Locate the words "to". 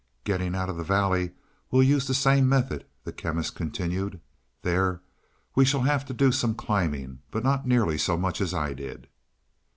6.07-6.13